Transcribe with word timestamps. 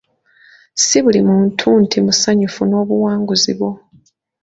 Ssi 0.79 0.97
buli 1.03 1.21
muntu 1.29 1.67
nti 1.83 1.97
musanyufu 2.05 2.61
n'obuwanguzi 2.65 3.51
bwo. 3.57 3.69